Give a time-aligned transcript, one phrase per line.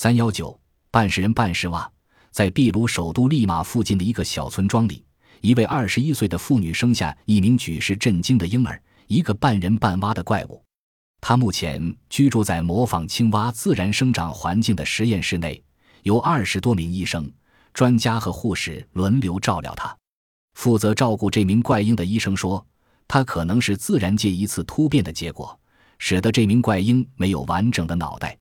[0.00, 0.56] 三幺九
[0.92, 1.90] 半是人半是蛙，
[2.30, 5.04] 在秘鲁首都利马附近的一个小村庄里，
[5.40, 10.62] 一位二十一岁的妇女生下一名举世震惊的婴儿，一个半人半蛙的怪物。
[11.20, 15.60] 他目前居住在模仿青蛙自然生长环境的实验室内，
[16.04, 17.28] 由二十多名医生、
[17.74, 19.92] 专家和护士轮流照料他。
[20.54, 22.64] 负责照顾这名怪婴的医生说，
[23.08, 25.58] 他可能是自然界一次突变的结果，
[25.98, 28.38] 使得这名怪婴没有完整的脑袋。